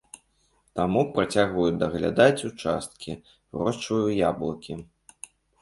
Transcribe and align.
Таму 0.79 1.01
працягваю 1.17 1.67
даглядаць 1.83 2.45
участкі, 2.49 3.11
вырошчваю 3.55 4.03
яблыкі. 4.29 4.73